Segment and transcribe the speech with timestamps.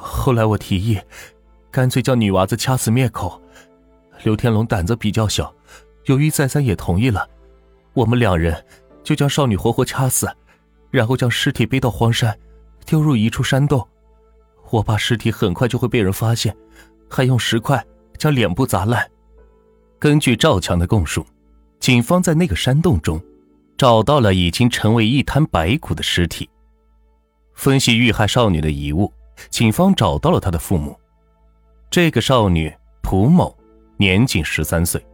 [0.00, 0.96] 后来我提议，
[1.72, 3.42] 干脆将女娃子掐死灭口。
[4.22, 5.52] 刘天龙胆子比较小，
[6.04, 7.28] 由于再三也同意了，
[7.94, 8.64] 我们两人
[9.02, 10.32] 就将少女活活掐死，
[10.90, 12.38] 然后将尸体背到荒山，
[12.86, 13.86] 丢入一处山洞。
[14.70, 16.56] 我怕尸体很快就会被人发现，
[17.10, 17.84] 还用石块
[18.16, 19.04] 将脸部砸烂。
[19.98, 21.26] 根据赵强的供述，
[21.80, 23.20] 警方在那个山洞中
[23.76, 26.48] 找到了已经成为一滩白骨的尸体。
[27.54, 29.12] 分析遇害少女的遗物，
[29.50, 30.98] 警方找到了她的父母。
[31.90, 32.72] 这个少女
[33.02, 33.56] 蒲某
[33.96, 35.04] 年仅十三岁，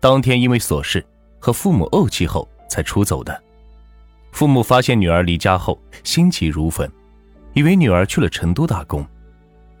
[0.00, 1.04] 当天因为琐事
[1.38, 3.42] 和父母怄气后才出走的。
[4.32, 6.90] 父母发现女儿离家后，心急如焚，
[7.52, 9.06] 以为女儿去了成都打工。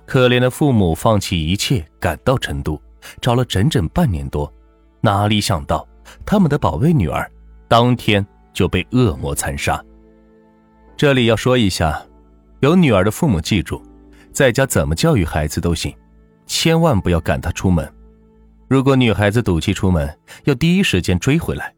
[0.06, 2.80] 可怜的父母放弃一切赶到成都。
[3.20, 4.50] 找了整整半年多，
[5.02, 5.86] 哪里想到
[6.24, 7.30] 他们的宝贝女儿
[7.68, 9.78] 当天就被恶魔残杀。
[10.96, 12.02] 这里要说一下，
[12.64, 13.82] 有女儿的父母记住，
[14.32, 15.94] 在家怎么教育孩子都行，
[16.46, 17.86] 千万不要赶她出门。
[18.68, 21.74] 如果女孩子赌气出门，要第一时间追回来。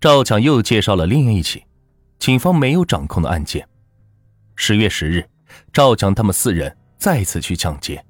[0.00, 1.62] 赵强又介绍了另一起
[2.18, 3.64] 警方没有掌控的案件。
[4.56, 5.24] 十月十日，
[5.72, 8.04] 赵强他们四人再次去抢劫。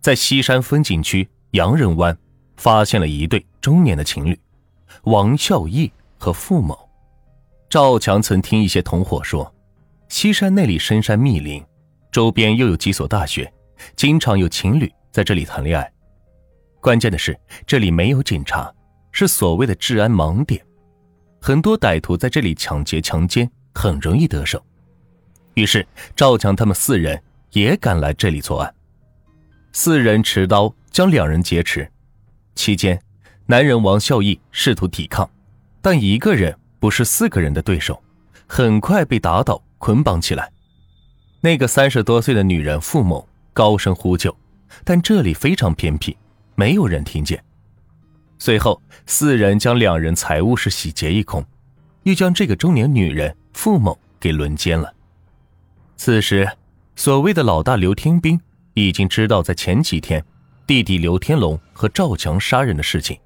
[0.00, 2.18] 在西山风景区洋人湾，
[2.56, 4.36] 发现了一对中年的情侣，
[5.04, 6.76] 王孝义和付某。
[7.70, 9.54] 赵强曾听一些同伙说，
[10.08, 11.64] 西山那里深山密林，
[12.12, 13.52] 周边又有几所大学，
[13.96, 15.92] 经常有情侣在这里谈恋爱。
[16.80, 18.72] 关键的是，这里没有警察，
[19.10, 20.64] 是所谓的治安盲点，
[21.40, 24.64] 很多歹徒在这里抢劫强奸，很容易得手。
[25.54, 28.72] 于是赵强他们四人也赶来这里作案。
[29.72, 31.90] 四人持刀将两人劫持，
[32.54, 33.00] 期间，
[33.46, 35.28] 男人王孝义试图抵抗，
[35.82, 38.00] 但一个人不是四个人的对手，
[38.46, 40.50] 很快被打倒捆绑起来。
[41.40, 44.36] 那个三十多岁的女人付某高声呼救，
[44.84, 46.16] 但这里非常偏僻，
[46.54, 47.42] 没有人听见。
[48.38, 51.44] 随后，四人将两人财物是洗劫一空，
[52.02, 54.92] 又将这个中年女人付某给轮奸了。
[55.96, 56.48] 此时，
[56.94, 58.40] 所谓的老大刘天兵。
[58.78, 60.22] 已经知道在前几天，
[60.66, 63.18] 弟弟刘天龙和赵强杀人的事情，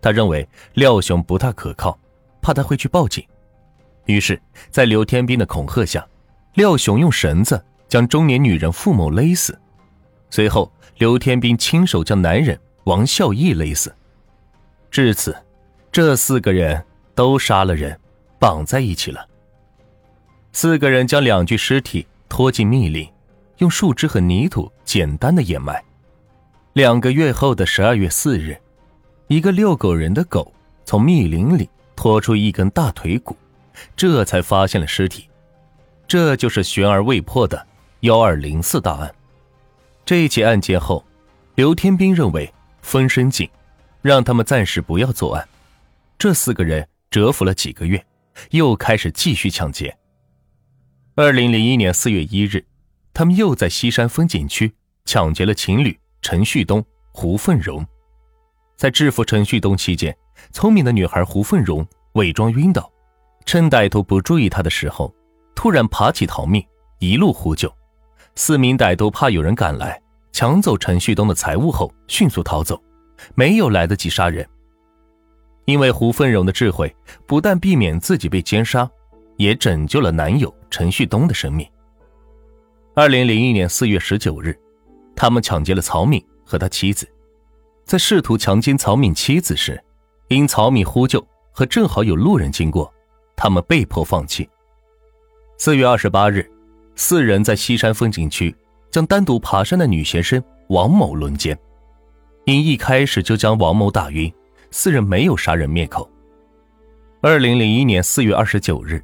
[0.00, 1.98] 他认为廖雄不太可靠，
[2.40, 3.26] 怕他会去报警，
[4.08, 6.06] 于是，在刘天兵的恐吓下，
[6.54, 9.58] 廖雄用绳子将中年女人付某勒死，
[10.30, 13.94] 随后刘天兵亲手将男人王孝义勒死。
[14.90, 15.36] 至此，
[15.92, 16.82] 这四个人
[17.14, 17.98] 都杀了人，
[18.38, 19.28] 绑在一起了。
[20.52, 23.06] 四个人将两具尸体拖进密林。
[23.58, 25.82] 用树枝和泥土简单的掩埋。
[26.74, 28.56] 两个月后的十二月四日，
[29.26, 30.54] 一个遛狗人的狗
[30.84, 33.36] 从密林里拖出一根大腿骨，
[33.96, 35.28] 这才发现了尸体。
[36.06, 37.66] 这就是悬而未破的
[38.00, 39.14] 幺二零四大案。
[40.04, 41.04] 这起案件后，
[41.54, 42.52] 刘天兵认为
[42.82, 43.48] 风声紧，
[44.02, 45.48] 让他们暂时不要作案。
[46.18, 48.04] 这四个人蛰伏了几个月，
[48.50, 49.96] 又开始继续抢劫。
[51.14, 52.64] 二零零一年四月一日。
[53.14, 54.72] 他们又在西山风景区
[55.04, 57.84] 抢劫了情侣陈旭东、胡凤荣。
[58.76, 60.16] 在制服陈旭东期间，
[60.52, 62.88] 聪明的女孩胡凤荣伪装晕倒，
[63.48, 65.10] 趁歹徒不注意他的时候，
[65.54, 66.62] 突然爬起逃命，
[66.98, 67.72] 一路呼救。
[68.34, 69.98] 四名歹徒怕有人赶来
[70.32, 72.78] 抢走陈旭东的财物后，迅速逃走，
[73.34, 74.46] 没有来得及杀人。
[75.64, 76.94] 因为胡凤荣的智慧，
[77.26, 78.86] 不但避免自己被奸杀，
[79.38, 81.66] 也拯救了男友陈旭东的生命。
[82.94, 84.54] 二零零一年四月十九日，
[85.16, 87.08] 他们抢劫了曹敏和他妻子。
[87.86, 89.82] 在试图强奸曹敏妻子时，
[90.28, 92.92] 因曹敏呼救和正好有路人经过，
[93.38, 94.46] 他们被迫放弃。
[95.58, 96.44] 四月二十八日，
[96.96, 98.52] 四人在西山风景区
[98.90, 101.56] 将单独爬山的女学生王某轮奸。
[102.46, 104.32] 因一开始就将王某打晕，
[104.72, 106.10] 四人没有杀人灭口。
[107.20, 109.00] 二零零一年四月二十九日，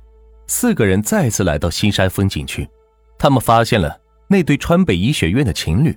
[0.48, 2.68] 四个人再次来到西山风景区。
[3.16, 3.96] 他们发现了
[4.26, 5.96] 那对川北医学院的情侣，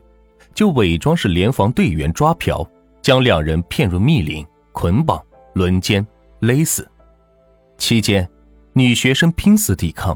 [0.54, 2.64] 就伪装是联防队员抓嫖，
[3.02, 5.20] 将两人骗入密林，捆绑、
[5.54, 6.06] 轮奸、
[6.42, 6.88] 勒死。
[7.78, 8.28] 期间，
[8.78, 10.16] 女学生拼死抵抗，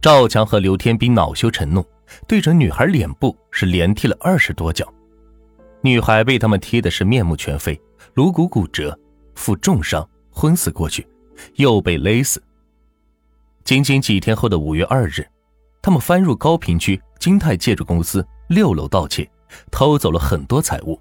[0.00, 1.84] 赵强和刘天兵恼羞成怒，
[2.26, 4.90] 对着女孩脸部是连踢了二十多脚，
[5.82, 7.78] 女孩被他们踢的是面目全非，
[8.14, 8.98] 颅骨骨折，
[9.34, 11.06] 负重伤，昏死过去，
[11.56, 12.42] 又被勒死。
[13.64, 15.22] 仅仅几天后的五月二日。
[15.82, 19.30] 他们翻入高平区金泰建筑公司六楼盗窃，
[19.70, 20.98] 偷走了很多财物。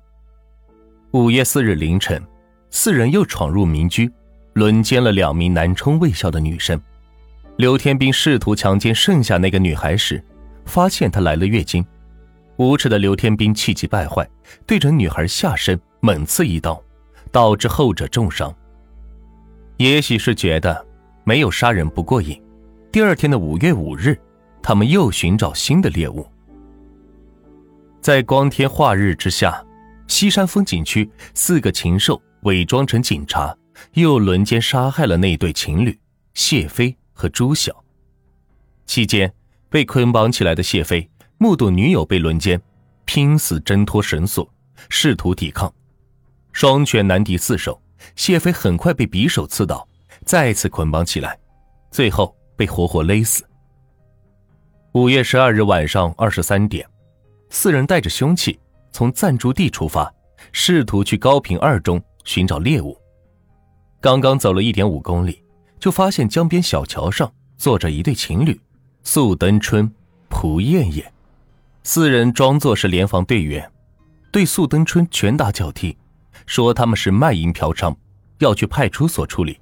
[1.12, 2.22] 五月四日凌晨，
[2.70, 4.12] 四人又闯入民居，
[4.54, 6.80] 轮奸了两名南充卫校的女生。
[7.58, 10.24] 刘天兵试图强奸剩下那个女孩时，
[10.66, 11.86] 发现她来了月经。
[12.58, 14.28] 无耻的刘天兵气急败坏，
[14.66, 16.82] 对着女孩下身猛刺一刀，
[17.32, 18.54] 导致后者重伤。
[19.78, 20.86] 也许是觉得
[21.24, 22.40] 没有杀人不过瘾，
[22.92, 24.16] 第二天的五月五日，
[24.62, 26.28] 他们又寻找新的猎物。
[28.02, 29.64] 在光天化日之下，
[30.08, 33.56] 西山风景区四个禽兽伪装成警察，
[33.92, 36.00] 又轮奸杀害了那对情侣
[36.34, 37.84] 谢飞和朱晓。
[38.86, 39.34] 期间，
[39.70, 41.10] 被捆绑起来的谢飞。
[41.38, 42.62] 目睹女友被轮奸，
[43.06, 44.48] 拼死挣脱绳索，
[44.88, 45.74] 试图抵抗，
[46.52, 47.82] 双拳难敌四手。
[48.16, 49.88] 谢飞很快被匕首刺倒，
[50.26, 51.38] 再次捆绑起来，
[51.92, 53.44] 最后被活活勒死。
[54.94, 56.88] 五月十二日晚上二十三点，
[57.50, 58.60] 四人带着凶器
[58.92, 60.14] 从暂住地出发，
[60.52, 62.98] 试图去高平二中寻找猎物。
[64.04, 65.42] 刚刚走了一点五公里，
[65.80, 68.60] 就发现江边小桥上坐着一对情侣：
[69.02, 69.90] 素登春、
[70.28, 71.10] 蒲艳艳。
[71.84, 73.72] 四人装作是联防队员，
[74.30, 75.96] 对素登春拳打脚踢，
[76.46, 77.96] 说他们是卖淫嫖娼，
[78.40, 79.58] 要去派出所处理。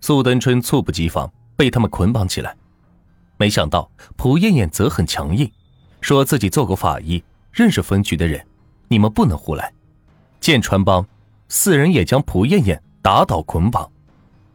[0.00, 2.56] 素登春猝不及防，被他们捆绑起来。
[3.36, 5.48] 没想到蒲艳艳则很强硬，
[6.00, 7.22] 说自己做过法医，
[7.52, 8.44] 认识分局的人，
[8.88, 9.72] 你们不能胡来。
[10.40, 11.06] 见穿帮，
[11.46, 13.90] 四人也将蒲艳艳打倒捆绑。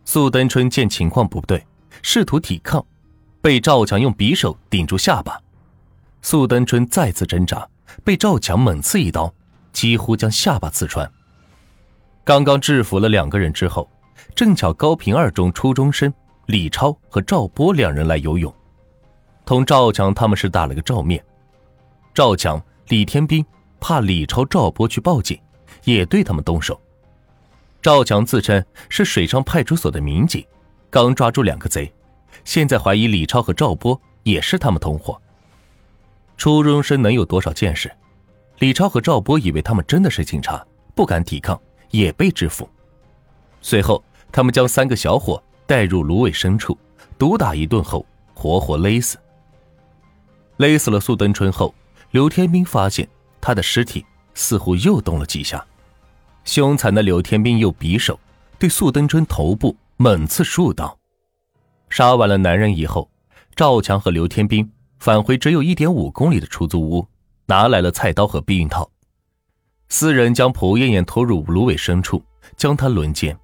[0.05, 1.63] 素登春见情况不对，
[2.01, 2.83] 试图抵抗，
[3.41, 5.37] 被赵强用匕首顶住下巴。
[6.21, 7.67] 素登春再次挣扎，
[8.03, 9.31] 被赵强猛刺一刀，
[9.73, 11.09] 几乎将下巴刺穿。
[12.23, 13.89] 刚刚制服了两个人之后，
[14.33, 16.13] 正巧高平二中初中生
[16.45, 18.53] 李超和赵波两人来游泳，
[19.45, 21.23] 同赵强他们是打了个照面。
[22.13, 23.45] 赵强、李天兵
[23.79, 25.39] 怕李超、赵波去报警，
[25.83, 26.79] 也对他们动手。
[27.81, 30.45] 赵强自称是水上派出所的民警，
[30.89, 31.93] 刚抓住两个贼，
[32.43, 35.19] 现在怀疑李超和赵波也是他们同伙。
[36.35, 37.91] 初中生能有多少见识？
[38.59, 40.65] 李超和赵波以为他们真的是警察，
[40.95, 41.59] 不敢抵抗，
[41.91, 42.69] 也被制服。
[43.61, 46.77] 随后，他们将三个小伙带入芦苇深处，
[47.17, 49.17] 毒打一顿后，活活勒死。
[50.57, 51.73] 勒死了苏登春后，
[52.11, 53.07] 刘天兵发现
[53.39, 55.63] 他的尸体似乎又动了几下。
[56.47, 58.17] 凶残的刘天兵用匕首
[58.57, 60.97] 对苏登春头部猛刺数刀。
[61.89, 63.09] 杀完了男人以后，
[63.53, 64.67] 赵强和刘天兵。
[64.97, 67.07] 返回只有一点五公里的出租屋，
[67.45, 68.89] 拿来了菜刀和避孕套。
[69.89, 72.23] 四人将蒲艳艳拖入芦苇深处，
[72.55, 73.37] 将她轮奸。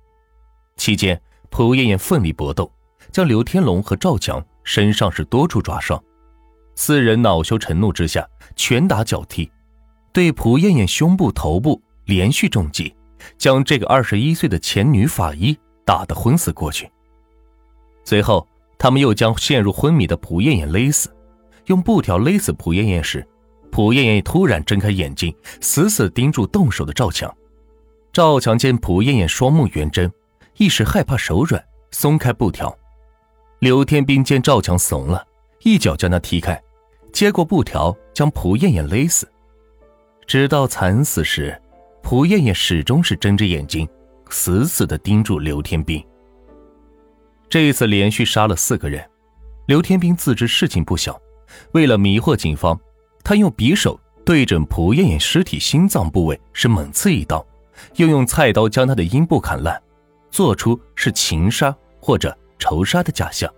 [0.77, 1.21] 期间，
[1.51, 2.71] 蒲艳艳奋力搏斗，
[3.11, 6.01] 将刘天龙和赵强身上是多处抓伤。
[6.73, 9.51] 四人恼羞成怒之下，拳打脚踢，
[10.11, 12.93] 对蒲艳艳胸部、头部连续重击，
[13.37, 16.89] 将这个二十一岁的前女法医打得昏死过去。
[18.03, 18.47] 随后，
[18.77, 21.09] 他们又将陷入昏迷的蒲艳艳勒死。
[21.67, 23.25] 用布条勒死蒲艳艳时，
[23.71, 27.33] 蒲艳艳突然睁开眼睛，死死盯住动手的赵强。
[28.11, 30.11] 赵强见蒲艳艳双目圆睁，
[30.57, 32.77] 一时害怕手软，松开布条。
[33.59, 35.25] 刘天兵见赵强怂了，
[35.61, 36.61] 一脚将他踢开，
[37.13, 39.25] 接过布条将蒲艳艳勒死。
[40.27, 41.57] 直到惨死时，
[42.03, 43.87] 蒲艳艳始终是睁着眼睛，
[44.29, 46.05] 死死的盯住刘天兵。
[47.49, 49.03] 这一次连续杀了四个人，
[49.67, 51.19] 刘天兵自知事情不小。
[51.71, 52.77] 为了迷惑警方，
[53.23, 57.43] 他用匕首对准蒲艳艳尸体心脏部位是猛刺一刀，
[57.95, 59.81] 又用菜刀将她的阴部砍烂，
[60.29, 63.51] 做出是情杀或者仇杀的假象。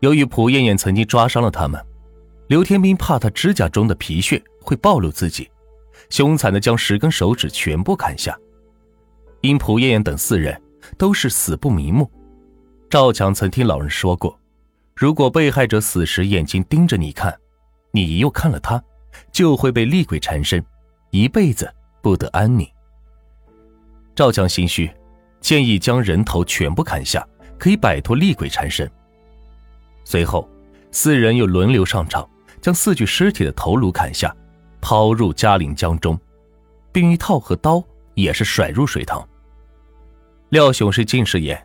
[0.00, 1.80] 由于蒲艳艳曾经抓伤了他们，
[2.48, 5.48] 刘天兵怕她指甲中的皮屑会暴露自己，
[6.10, 8.36] 凶残的将十根手指全部砍下。
[9.40, 10.60] 因蒲艳艳等四人
[10.98, 12.10] 都是死不瞑目，
[12.90, 14.38] 赵强曾听老人说过。
[14.94, 17.34] 如果被害者死时眼睛盯着你看，
[17.90, 18.82] 你又看了他，
[19.32, 20.62] 就会被厉鬼缠身，
[21.10, 22.68] 一辈子不得安宁。
[24.14, 24.90] 赵强心虚，
[25.40, 27.26] 建议将人头全部砍下，
[27.58, 28.90] 可以摆脱厉鬼缠身。
[30.04, 30.46] 随后，
[30.90, 32.28] 四人又轮流上场，
[32.60, 34.36] 将四具尸体的头颅砍下，
[34.80, 36.18] 抛入嘉陵江中，
[36.92, 37.82] 避孕套和刀
[38.14, 39.26] 也是甩入水塘。
[40.50, 41.64] 廖雄是近视眼，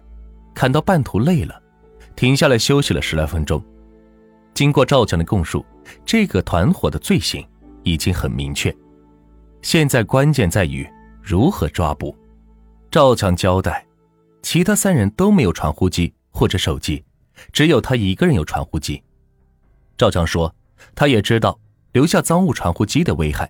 [0.54, 1.62] 砍到半途累了。
[2.16, 3.62] 停下来休息了十来分钟。
[4.54, 5.66] 经过赵强的供述，
[6.06, 7.46] 这个团伙的罪行
[7.84, 8.74] 已经很明确。
[9.62, 10.88] 现在关键在于
[11.22, 12.16] 如何抓捕。
[12.90, 13.86] 赵强交代，
[14.42, 17.04] 其他三人都没有传呼机或者手机，
[17.52, 19.04] 只有他一个人有传呼机。
[19.98, 20.54] 赵强说，
[20.94, 21.60] 他也知道
[21.96, 23.50] 留下赃物传呼机的危害，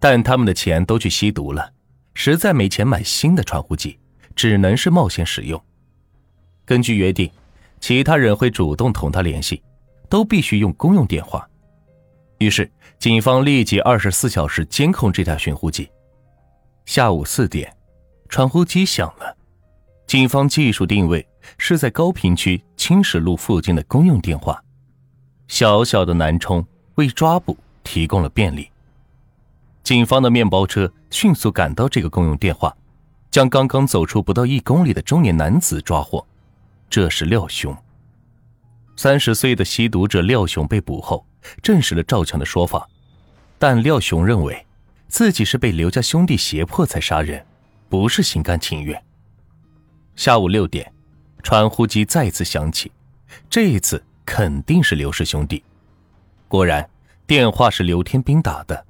[0.00, 1.72] 但他们的钱都去吸毒了，
[2.14, 3.96] 实在没钱买新的传呼机，
[4.34, 5.62] 只能是冒险使用。
[6.66, 7.30] 根据约定。
[7.80, 9.62] 其他人会主动同他联系，
[10.10, 11.48] 都必须用公用电话。
[12.36, 15.88] 于是，警方立即二十四小时监控这台寻呼机。
[16.84, 17.74] 下午四点，
[18.28, 19.34] 传呼机响了，
[20.06, 24.62] 警方技术定位是在高坪区青石路附近的公用电话。
[25.48, 26.62] 小小的南充
[27.00, 28.70] 为抓捕提供了便利。
[29.82, 32.76] 警方的面包车迅速赶到这个公用电话，
[33.30, 36.24] 将刚刚走出不到一公里的中年男子抓获。
[36.90, 37.74] 这是廖雄。
[38.96, 41.24] 三十岁的吸毒者廖雄被捕后，
[41.62, 42.86] 证实了赵强的说法，
[43.58, 44.66] 但廖雄认为
[45.08, 47.44] 自己是被刘家兄弟胁迫才杀人，
[47.88, 49.02] 不是心甘情愿。
[50.16, 50.92] 下午六点，
[51.42, 52.92] 传呼机再次响起，
[53.48, 55.64] 这一次肯定是刘氏兄弟。
[56.50, 56.84] 果然，
[57.28, 58.84] 电话是刘天兵打的。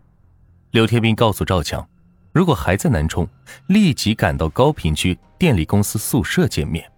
[0.71, 1.87] 刘天兵告诉赵强，
[2.33, 3.29] 如果还在南充，
[3.67, 6.91] 立即赶到高坪区电力公司宿舍见面。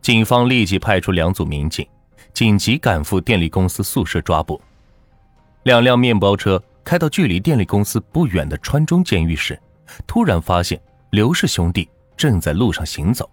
[0.00, 1.84] 警方立即派出两组民警，
[2.32, 4.62] 紧急赶赴电力公司宿舍抓捕。
[5.64, 9.60] 两辆面包车开到距离电力公司不远的川中监狱时，
[10.06, 13.28] 突然发现刘氏兄弟正在路上行走。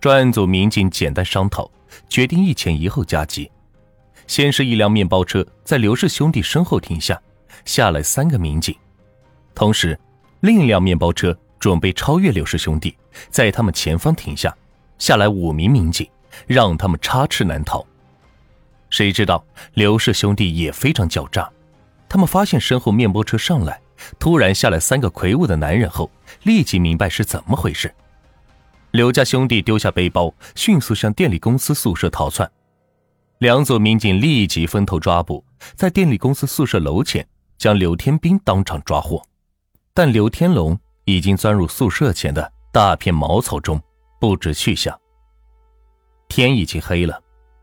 [0.00, 1.70] 专案组民警简单商讨，
[2.08, 3.50] 决定一前一后夹击。
[4.26, 7.20] 先是一辆面包车在刘氏兄弟身后停下。
[7.64, 8.72] 下来三个民警，
[9.52, 9.98] 同时，
[10.40, 12.96] 另一辆面包车准备超越刘氏兄弟，
[13.28, 14.54] 在他们前方停下，
[14.98, 16.08] 下来五名民警，
[16.46, 17.84] 让他们插翅难逃。
[18.88, 21.50] 谁知道刘氏兄弟也非常狡诈，
[22.08, 23.80] 他们发现身后面包车上来，
[24.16, 26.08] 突然下来三个魁梧的男人后，
[26.44, 27.92] 立即明白是怎么回事。
[28.92, 32.48] 刘家兄弟丢下背包，迅速向电力公司宿舍逃窜，
[33.38, 37.26] 两组民警立即分头抓捕，在电力公司宿舍楼前。
[37.58, 39.22] 将刘天兵当场抓获，
[39.94, 43.80] 但刘天龙已经钻入宿舍前的大片茅草中，
[44.20, 44.94] 不知去向。
[46.28, 47.18] 天已经黑了，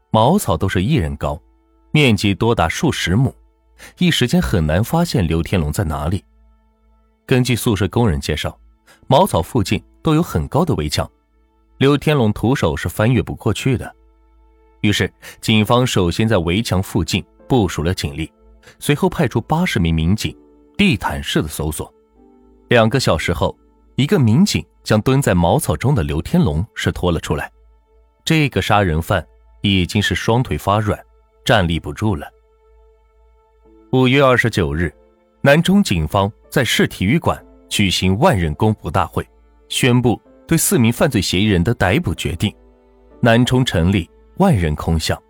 [0.09, 1.39] 茅草都是一人高，
[1.91, 3.31] 面积多达数十亩，
[3.99, 6.25] 一时间很难发现刘天龙在哪里。
[7.27, 8.59] 根据宿舍工人介绍，
[9.05, 11.07] 茅草附近都有很高的围墙，
[11.77, 13.95] 刘天龙徒手是翻越不过去的。
[14.83, 15.09] 于是，
[15.39, 18.29] 警方首先在围墙附近部署了警力。
[18.79, 20.37] 随后派出八十名民警，
[20.77, 21.91] 地毯式的搜索。
[22.67, 23.57] 两个小时后，
[23.95, 27.49] 一个民警将蹲在茅草中的刘天龙是拖了出来。
[28.25, 29.25] 这个杀人犯
[29.61, 30.99] 已经是双腿发软，
[31.45, 32.27] 站立不住了。
[33.93, 34.93] 五月二十九日，
[35.39, 39.25] 南充警方在市体育馆举行万人公仆大会，
[39.69, 42.53] 宣布对四名犯罪嫌疑人的逮捕决定。
[43.21, 45.21] 南充成立万人空巷，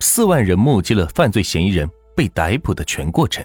[0.00, 1.88] 四万人目击了犯罪嫌疑人。
[2.16, 3.44] 被逮捕的全过程。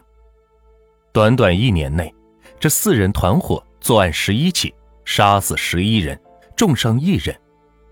[1.11, 2.13] 短短一年内，
[2.59, 4.71] 这四人团伙作案十一起，
[5.05, 6.15] 杀死十一人，
[6.55, 7.35] 重伤一人。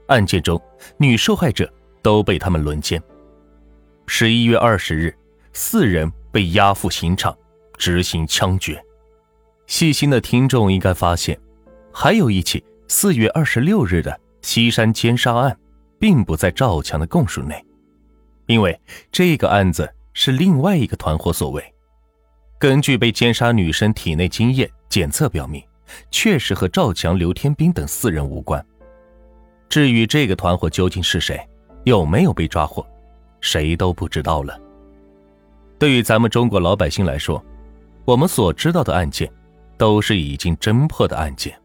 [0.06, 0.62] 案件中，
[0.98, 1.68] 女受害者
[2.04, 3.02] 都被他们轮奸。
[4.06, 5.12] 十一月二十日，
[5.52, 7.36] 四人被押赴刑场
[7.76, 8.80] 执行枪决。
[9.66, 11.36] 细心的听众应该发现，
[11.92, 15.58] 还有一起四月二十六日的西山奸杀案，
[16.00, 17.64] 并不在赵强的供述内，
[18.46, 18.80] 因为
[19.12, 19.94] 这个案子。
[20.20, 21.64] 是另外一个团伙所为。
[22.58, 25.64] 根据被奸杀女生体内精液检测表明，
[26.10, 28.66] 确实和赵强、刘天兵等四人无关。
[29.70, 31.40] 至于这个团伙究竟是谁，
[31.84, 32.84] 有没有被抓获，
[33.42, 34.60] 谁都不知道了。
[35.78, 37.40] 对于咱们中国老百姓来说，
[38.04, 39.32] 我们所知道的案件，
[39.78, 41.56] 都是已经侦破的案件。